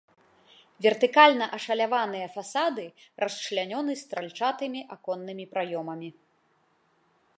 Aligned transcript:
Вертыкальна 0.83 1.45
ашаляваныя 1.57 2.27
фасады 2.37 2.85
расчлянёны 3.25 3.93
стральчатымі 4.03 4.81
аконнымі 4.97 5.45
праёмамі. 5.53 6.09